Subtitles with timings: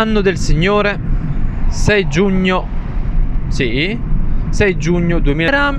[0.00, 0.98] Anno del Signore,
[1.68, 2.66] 6 giugno,
[3.48, 3.98] sì,
[4.48, 5.78] 6 giugno 2000.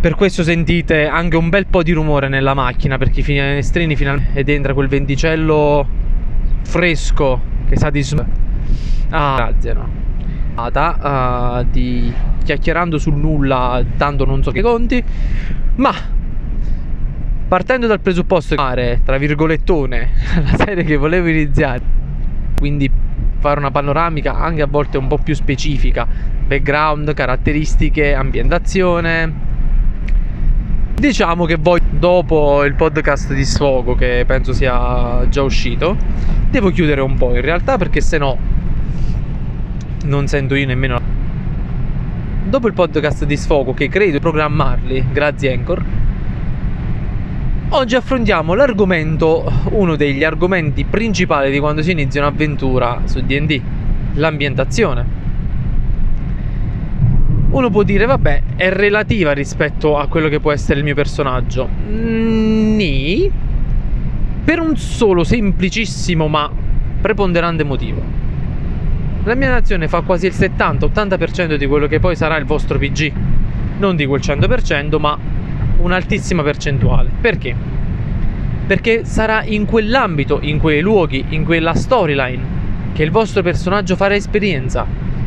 [0.00, 4.38] Per questo sentite anche un bel po' di rumore nella macchina perché i finestrini finalmente
[4.38, 5.84] ed entra quel venticello
[6.62, 8.06] fresco che sa di
[9.10, 9.88] ah, zero.
[10.54, 12.12] Uh, di
[12.44, 15.02] chiacchierando sul nulla, tanto non so che conti,
[15.74, 15.92] ma
[17.48, 20.10] partendo dal presupposto che fare, tra virgolettone,
[20.48, 21.98] la serie che volevo iniziare,
[22.60, 22.88] quindi
[23.38, 26.06] fare una panoramica anche a volte un po' più specifica,
[26.46, 29.48] background, caratteristiche, ambientazione.
[30.94, 35.96] Diciamo che voi dopo il podcast di sfogo che penso sia già uscito,
[36.50, 38.36] devo chiudere un po' in realtà perché se no
[40.04, 41.00] non sento io nemmeno
[42.44, 45.84] dopo il podcast di sfogo che credo programmarli grazie Anchor
[47.72, 53.60] oggi affrontiamo l'argomento uno degli argomenti principali di quando si inizia un'avventura su D&D
[54.14, 55.18] l'ambientazione.
[57.50, 61.68] Uno può dire vabbè è relativa rispetto a quello che può essere il mio personaggio.
[61.88, 63.30] Ni
[64.42, 66.50] per un solo semplicissimo ma
[67.00, 68.02] preponderante motivo.
[69.24, 73.12] La mia nazione fa quasi il 70-80% di quello che poi sarà il vostro PG.
[73.78, 75.18] Non dico il 100%, ma
[75.80, 77.10] un'altissima percentuale.
[77.20, 77.54] Perché?
[78.66, 82.58] Perché sarà in quell'ambito, in quei luoghi, in quella storyline
[82.92, 84.86] che il vostro personaggio farà esperienza.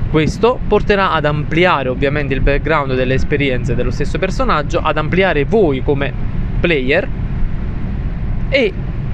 [0.09, 5.81] Questo porterà ad ampliare ovviamente il background delle esperienze dello stesso personaggio, ad ampliare voi
[5.81, 6.13] come
[6.59, 7.07] player
[8.49, 8.73] e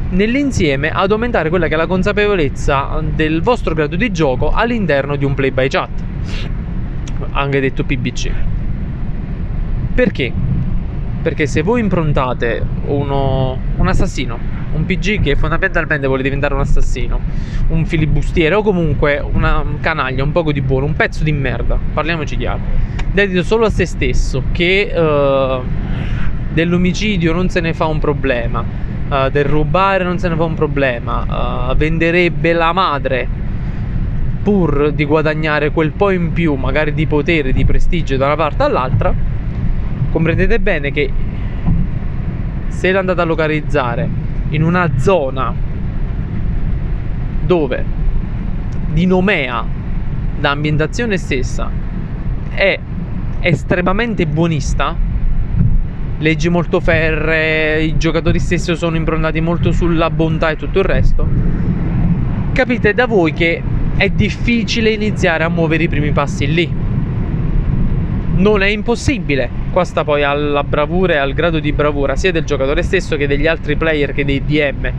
[0.10, 5.24] nell'insieme ad aumentare quella che è la consapevolezza del vostro grado di gioco all'interno di
[5.24, 5.90] un play by chat,
[7.32, 8.32] anche detto PBC.
[9.96, 10.49] Perché?
[11.30, 14.36] Perché se voi improntate uno, un assassino,
[14.74, 17.20] un PG che fondamentalmente vuole diventare un assassino,
[17.68, 22.36] un filibustiere o comunque una canaglia, un poco di buono, un pezzo di merda, parliamoci
[22.36, 22.62] chiaro,
[23.12, 25.64] dedito solo a se stesso, che uh,
[26.52, 28.66] dell'omicidio non se ne fa un problema,
[29.08, 33.28] uh, del rubare non se ne fa un problema, uh, venderebbe la madre
[34.42, 38.64] pur di guadagnare quel po' in più, magari di potere, di prestigio da una parte
[38.64, 39.14] all'altra,
[40.12, 41.12] comprendete bene che
[42.70, 44.10] se l'andate a localizzare
[44.50, 45.54] in una zona
[47.46, 47.86] dove
[48.92, 49.66] di nomea
[50.40, 51.70] l'ambientazione stessa
[52.50, 52.80] è
[53.42, 54.96] estremamente buonista
[56.20, 61.28] leggi molto ferre, i giocatori stessi sono improntati molto sulla bontà e tutto il resto,
[62.52, 63.62] capite da voi che
[63.96, 66.88] è difficile iniziare a muovere i primi passi lì.
[68.40, 72.46] Non è impossibile, qua sta poi alla bravura e al grado di bravura sia del
[72.46, 74.92] giocatore stesso che degli altri player che dei DM.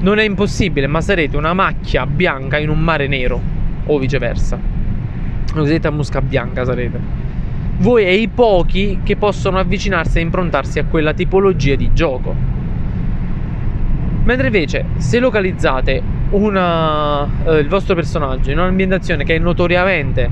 [0.00, 3.40] Non è impossibile, ma sarete una macchia bianca in un mare nero,
[3.84, 4.56] o viceversa.
[4.56, 7.20] Una cosiddetta musca bianca sarete
[7.80, 12.34] voi e i pochi che possono avvicinarsi e improntarsi a quella tipologia di gioco.
[14.24, 20.30] Mentre invece se localizzate una, eh, il vostro personaggio in un'ambientazione che è notoriamente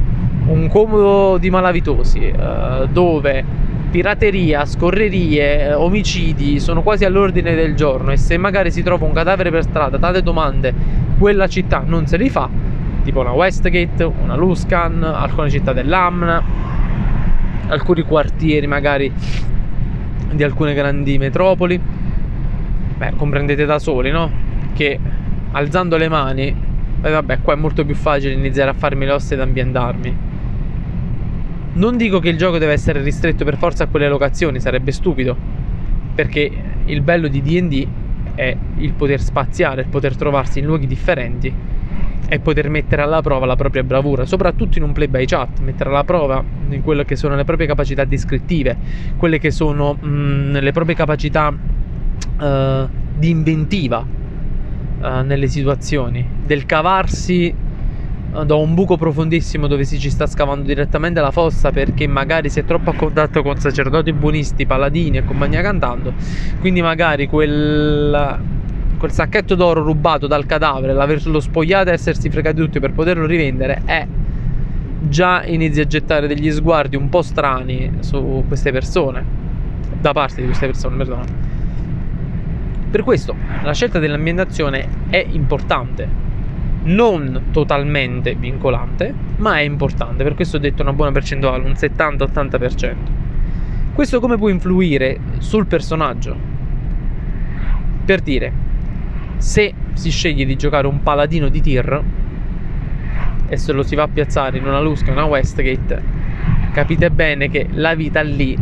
[0.48, 3.44] un comodo di malavitosi, eh, dove
[3.90, 9.12] pirateria, scorrerie, eh, omicidi sono quasi all'ordine del giorno e se magari si trova un
[9.12, 10.74] cadavere per strada, tante domande,
[11.18, 12.48] quella città non se li fa,
[13.04, 16.40] tipo una Westgate, una Luscan, alcune città dell'Amn,
[17.68, 19.12] alcuni quartieri magari
[20.32, 21.80] di alcune grandi metropoli.
[22.98, 24.30] Beh, comprendete da soli, no?
[24.74, 24.98] Che
[25.52, 26.54] alzando le mani,
[27.00, 30.27] eh, vabbè, qua è molto più facile iniziare a farmi le ossa ed ambientarmi.
[31.74, 35.36] Non dico che il gioco deve essere ristretto per forza a quelle locazioni, sarebbe stupido,
[36.14, 36.50] perché
[36.86, 37.88] il bello di DD
[38.34, 41.52] è il poter spaziare, il poter trovarsi in luoghi differenti
[42.30, 45.88] e poter mettere alla prova la propria bravura, soprattutto in un play by chat, mettere
[45.90, 48.76] alla prova in quelle che sono le proprie capacità descrittive,
[49.16, 56.66] quelle che sono mh, mm, le proprie capacità uh, di inventiva uh, nelle situazioni, del
[56.66, 57.54] cavarsi
[58.30, 62.60] da un buco profondissimo dove si ci sta scavando direttamente la fossa perché magari si
[62.60, 66.12] è troppo a contatto con sacerdoti buonisti, paladini e compagnia cantando,
[66.60, 68.56] quindi magari quel
[68.98, 73.82] quel sacchetto d'oro rubato dal cadavere, l'averlo spogliato e essersi fregati tutti per poterlo rivendere,
[73.84, 74.06] è
[75.00, 79.24] già inizia a gettare degli sguardi un po' strani su queste persone,
[80.00, 81.24] da parte di queste persone, perdono.
[82.90, 86.08] Per questo la scelta dell'ambientazione è importante,
[86.84, 92.94] non totalmente vincolante, ma è importante, per questo ho detto una buona percentuale, un 70-80%.
[93.92, 96.36] Questo come può influire sul personaggio?
[98.04, 98.52] Per dire,
[99.38, 102.02] se si sceglie di giocare un paladino di tir,
[103.48, 106.02] e se lo si va a piazzare in una Lusca, una Westgate,
[106.72, 108.56] capite bene che la vita lì,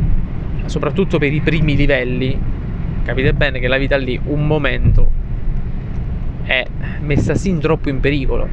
[0.64, 2.38] soprattutto per i primi livelli,
[3.02, 5.05] capite bene che la vita lì un momento
[6.46, 6.64] è
[7.00, 8.48] messa sin troppo in pericolo.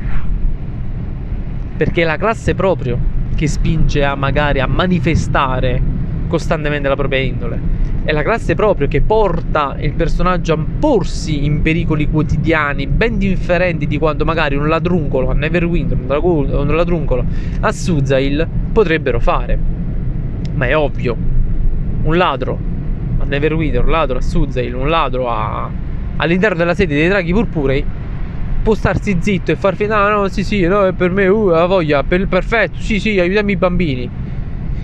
[1.78, 2.98] Perché è la classe proprio
[3.36, 5.82] che spinge a magari a manifestare
[6.28, 7.60] costantemente la propria indole.
[8.04, 13.88] È la classe proprio che porta il personaggio a porsi in pericoli quotidiani ben differenti
[13.88, 17.24] di quanto magari un ladruncolo a Neverwinter, un ladruncolo
[17.62, 19.58] a Suzail potrebbero fare.
[20.56, 21.16] Ma è ovvio,
[22.04, 22.60] un ladro
[23.20, 25.70] a Neverwinter, un ladro a Suzail, un ladro a...
[26.18, 27.86] all'interno della sede dei draghi purpurei
[28.64, 31.66] può starsi zitto e far finire, no, no, sì, sì, no, per me, uh, la
[31.66, 34.10] voglia, per, perfetto, sì, sì, aiutiamo i bambini.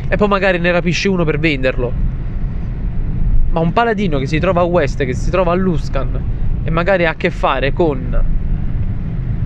[0.08, 1.92] E poi magari ne rapisce uno per venderlo.
[3.52, 6.22] Ma un paladino che si trova a West, che si trova a Luscan
[6.64, 8.22] e magari ha a che fare con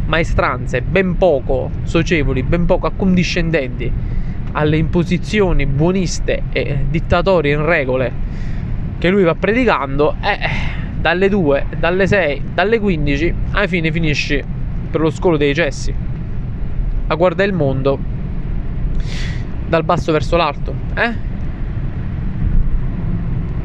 [0.06, 3.92] maestranze ben poco socievoli, ben poco accondiscendenti
[4.54, 8.12] alle imposizioni buoniste e dittatorie in regole
[8.98, 14.42] che lui va predicando, eh, dalle 2, dalle 6, dalle 15, alla fine finisci
[14.90, 15.94] per lo scolo dei cessi
[17.08, 18.00] a guardare il mondo
[19.68, 21.14] dal basso verso l'alto, eh?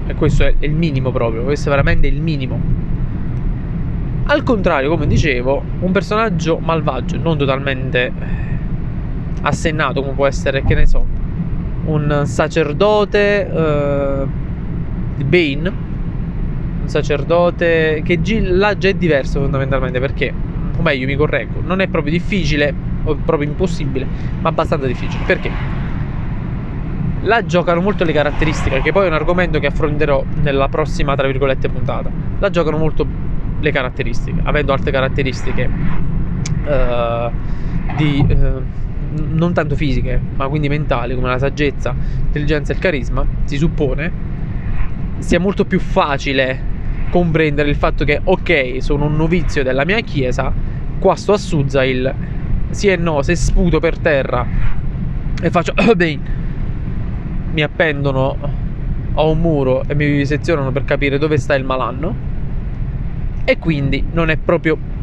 [0.08, 2.60] E questo è il minimo proprio, questo è veramente il minimo.
[4.24, 8.12] Al contrario, come dicevo, un personaggio malvagio, non totalmente
[9.42, 11.06] assennato come può essere, che ne so,
[11.84, 14.26] un sacerdote
[15.14, 15.86] di Bane
[16.88, 20.32] sacerdote, che là già è diverso fondamentalmente perché,
[20.76, 22.74] o meglio mi correggo, non è proprio difficile
[23.04, 24.06] o proprio impossibile,
[24.40, 25.22] ma abbastanza difficile.
[25.26, 25.50] Perché?
[27.22, 31.26] Là giocano molto le caratteristiche, che poi è un argomento che affronterò nella prossima, tra
[31.26, 32.10] virgolette, puntata.
[32.38, 33.06] Là giocano molto
[33.60, 35.70] le caratteristiche, avendo altre caratteristiche
[36.64, 37.30] uh,
[37.96, 38.26] di...
[38.28, 43.56] Uh, non tanto fisiche, ma quindi mentali, come la saggezza, l'intelligenza e il carisma, si
[43.56, 44.12] suppone
[45.18, 46.67] sia molto più facile
[47.10, 50.52] comprendere il fatto che, ok, sono un novizio della mia chiesa,
[50.98, 52.14] qua sto a Suzail,
[52.70, 54.46] sì e no, se sputo per terra
[55.40, 55.72] e faccio,
[57.52, 58.36] mi appendono
[59.14, 62.26] a un muro e mi visezionano per capire dove sta il malanno.
[63.44, 64.96] E quindi non è proprio...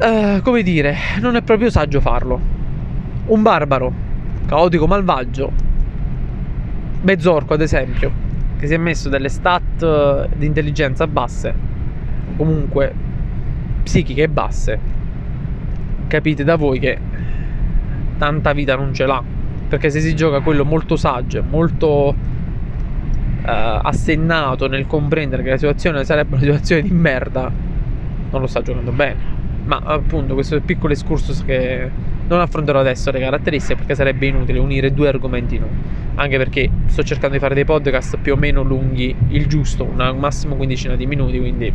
[0.00, 2.40] Uh, come dire, non è proprio saggio farlo.
[3.26, 3.92] Un barbaro,
[4.46, 5.52] caotico malvagio,
[7.02, 8.10] mezzorco ad esempio,
[8.58, 11.54] che si è messo delle stat eh, di intelligenza basse,
[12.36, 12.92] comunque
[13.82, 14.78] psichiche basse,
[16.06, 16.98] capite da voi che
[18.18, 19.22] tanta vita non ce l'ha.
[19.68, 22.14] Perché se si gioca quello molto saggio, molto
[23.44, 27.50] uh, assennato nel comprendere che la situazione sarebbe una situazione di merda,
[28.30, 29.33] non lo sta giocando bene.
[29.64, 31.90] Ma appunto questo piccolo excursus che
[32.26, 36.70] non affronterò adesso le caratteristiche perché sarebbe inutile unire due argomenti in uno anche perché
[36.86, 40.94] sto cercando di fare dei podcast più o meno lunghi, il giusto, una massimo quindicina
[40.96, 41.72] di minuti, quindi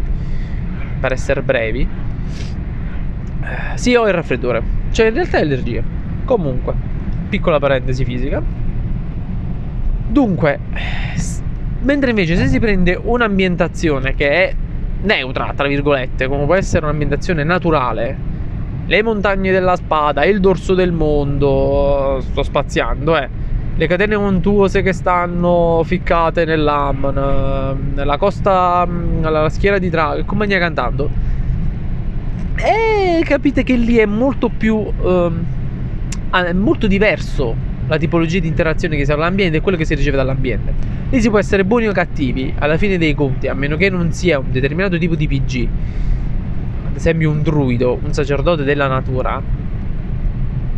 [0.99, 1.87] per essere brevi.
[3.41, 4.61] Eh, sì, ho il raffreddore,
[4.91, 5.83] cioè in realtà è allergia.
[6.23, 6.73] Comunque,
[7.27, 8.41] piccola parentesi fisica.
[10.07, 10.59] Dunque,
[11.81, 14.55] mentre invece se si prende un'ambientazione che è
[15.01, 18.17] neutra, tra virgolette, come può essere un'ambientazione naturale,
[18.85, 23.29] le montagne della spada, il dorso del mondo, sto spaziando, eh.
[23.75, 31.09] Le catene montuose che stanno ficcate nell'Amman, nella costa, nella schiera di Drago, compagnia cantando.
[32.55, 35.45] E capite che lì è molto più, ehm,
[36.31, 39.83] è molto diverso la tipologia di interazione che si ha con l'ambiente e quello che
[39.83, 40.73] si riceve dall'ambiente.
[41.09, 44.13] Lì si può essere buoni o cattivi, alla fine dei conti, a meno che non
[44.13, 45.67] sia un determinato tipo di PG,
[46.87, 49.41] ad esempio un druido, un sacerdote della natura,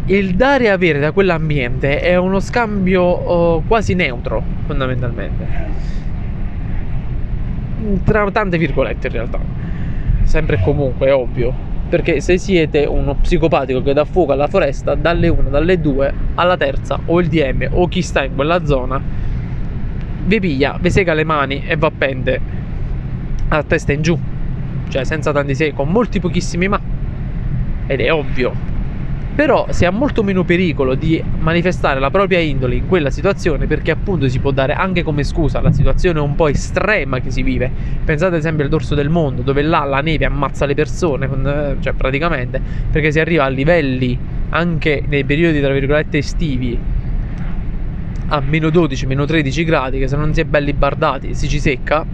[0.05, 5.45] il dare e avere da quell'ambiente è uno scambio oh, quasi neutro, fondamentalmente.
[8.05, 9.39] Tra tante virgolette in realtà.
[10.23, 11.69] Sempre e comunque, è ovvio.
[11.91, 16.55] Perché se siete uno psicopatico che dà fuoco alla foresta, dalle 1, dalle 2 alla
[16.55, 19.01] terza, o il DM o chi sta in quella zona,
[20.23, 22.39] vi piglia, vi sega le mani e va a pende
[23.49, 24.17] a testa in giù.
[24.87, 26.79] Cioè senza tanti sei, con molti pochissimi ma.
[27.87, 28.53] Ed è ovvio,
[29.33, 33.91] però si ha molto meno pericolo di manifestare la propria indole in quella situazione perché
[33.91, 37.71] appunto si può dare anche come scusa la situazione un po' estrema che si vive.
[38.03, 41.75] Pensate ad esempio al dorso del mondo dove là la neve ammazza le persone, eh,
[41.79, 42.61] cioè praticamente,
[42.91, 44.17] perché si arriva a livelli
[44.49, 46.77] anche nei periodi tra virgolette estivi
[48.27, 51.59] a meno 12, meno 13 gradi che se non si è belli bardati si ci
[51.59, 52.05] secca.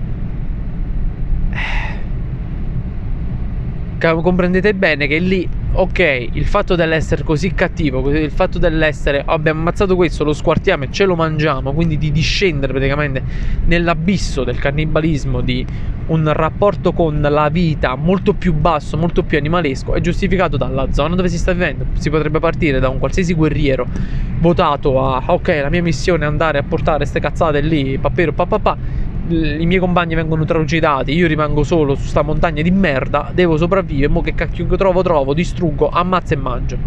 [4.00, 9.60] Eh, comprendete bene che lì ok, il fatto dell'essere così cattivo, il fatto dell'essere abbiamo
[9.60, 13.22] ammazzato questo, lo squartiamo e ce lo mangiamo, quindi di discendere praticamente
[13.66, 15.66] nell'abisso del cannibalismo, di
[16.08, 21.16] un rapporto con la vita molto più basso, molto più animalesco, è giustificato dalla zona
[21.16, 21.86] dove si sta vivendo.
[21.98, 23.86] Si potrebbe partire da un qualsiasi guerriero
[24.40, 28.78] votato a ok, la mia missione è andare a portare queste cazzate lì, papero papà
[29.30, 34.08] i miei compagni vengono trucidati, io rimango solo su sta montagna di merda, devo sopravvivere,
[34.08, 36.78] mo che cacchio trovo trovo, distruggo, ammazzo e mangio.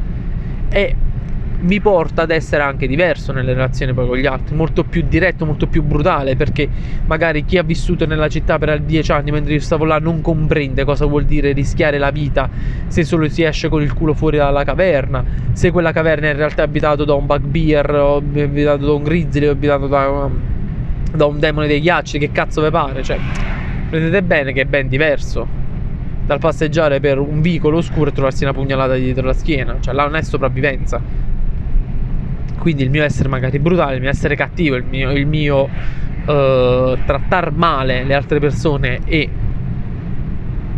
[0.70, 0.96] E
[1.62, 5.44] mi porta ad essere anche diverso nelle relazioni poi con gli altri, molto più diretto,
[5.44, 6.66] molto più brutale, perché
[7.04, 10.84] magari chi ha vissuto nella città per dieci anni mentre io stavo là non comprende
[10.84, 12.48] cosa vuol dire rischiare la vita
[12.86, 16.62] se solo si esce con il culo fuori dalla caverna, se quella caverna in realtà
[16.62, 20.58] è abitato da un bugbear, o abitato da un grizzly, o abitato da
[21.12, 23.02] da un demone dei ghiacci, che cazzo vi pare?
[23.02, 23.18] Cioè,
[23.88, 25.46] prendete bene che è ben diverso
[26.24, 29.78] dal passeggiare per un vicolo oscuro e trovarsi una pugnalata dietro la schiena.
[29.80, 31.00] Cioè, là non è sopravvivenza.
[32.58, 36.98] Quindi il mio essere magari brutale, il mio essere cattivo, il mio, il mio uh,
[37.04, 39.28] trattar male le altre persone e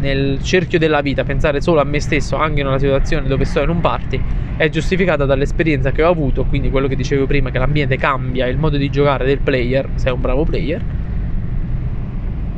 [0.02, 3.62] nel cerchio della vita pensare solo a me stesso anche in una situazione dove sto
[3.62, 4.21] in un party
[4.56, 8.59] è giustificata dall'esperienza che ho avuto, quindi quello che dicevo prima che l'ambiente cambia, il
[8.59, 10.82] modo di giocare del player, se è un bravo player,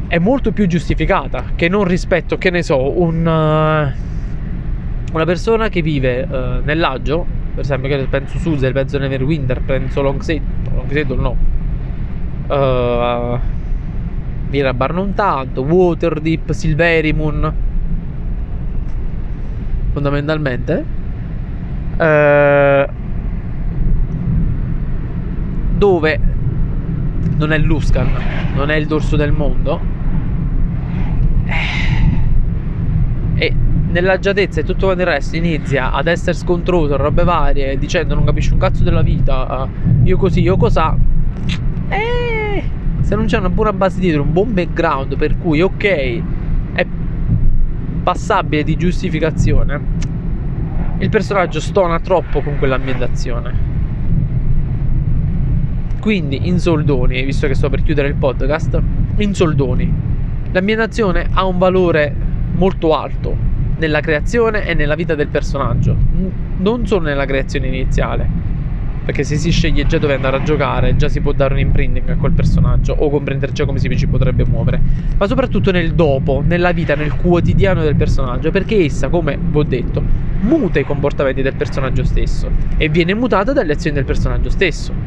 [0.09, 5.83] è molto più giustificata che non rispetto, che ne so, un, uh, una persona che
[5.83, 7.25] vive uh, nell'agio,
[7.55, 10.43] per esempio che penso Suzel, penso Neverwinter, penso Longset,
[10.75, 11.37] Longset no,
[12.49, 13.39] uh,
[14.51, 17.55] Mirabar non tanto, Waterdeep, Silverimon,
[19.93, 20.85] fondamentalmente,
[21.97, 22.89] eh,
[25.77, 26.21] dove
[27.37, 28.09] non è Luscan,
[28.55, 29.81] non è il dorso del mondo,
[31.47, 33.55] eh, e
[33.89, 38.59] nell'agiatezza e tutto il resto inizia ad essere scontroso, robe varie, dicendo non capisci un
[38.59, 39.69] cazzo della vita,
[40.05, 40.97] io così, io cos'ha,
[43.15, 46.23] se non c'è una buona base dietro, un buon background per cui ok,
[46.73, 46.85] è
[48.03, 49.81] passabile di giustificazione,
[50.99, 53.73] il personaggio stona troppo con quell'ambientazione.
[56.01, 58.83] Quindi in soldoni, visto che sto per chiudere il podcast,
[59.19, 59.93] in soldoni,
[60.51, 62.13] l'ambientazione ha un valore
[62.57, 63.37] molto alto
[63.79, 65.97] nella creazione e nella vita del personaggio,
[66.59, 68.44] non solo nella creazione iniziale
[69.05, 72.09] perché se si sceglie già dove andare a giocare, già si può dare un imprinting
[72.09, 74.81] a quel personaggio o comprendere già come si ci potrebbe muovere,
[75.19, 79.63] ma soprattutto nel dopo, nella vita, nel quotidiano del personaggio, perché essa, come vi ho
[79.63, 80.03] detto,
[80.41, 85.04] muta i comportamenti del personaggio stesso e viene mutata dalle azioni del personaggio stesso.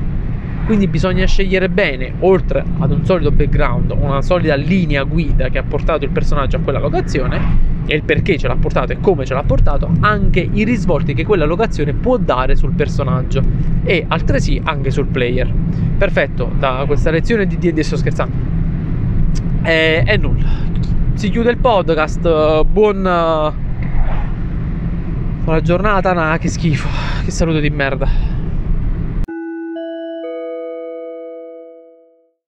[0.67, 5.63] Quindi bisogna scegliere bene, oltre ad un solido background, una solida linea guida che ha
[5.63, 7.39] portato il personaggio a quella locazione
[7.85, 11.23] e il perché ce l'ha portato e come ce l'ha portato, anche i risvolti che
[11.23, 13.41] quella locazione può dare sul personaggio
[13.85, 15.49] e altresì anche sul player.
[15.97, 18.35] Perfetto, da questa lezione di D&D sto scherzando.
[19.63, 20.49] E, e nulla.
[21.13, 22.63] Si chiude il podcast.
[22.65, 23.53] Buon...
[25.45, 26.89] Buona giornata, nah, che schifo.
[27.23, 28.36] Che saluto di merda.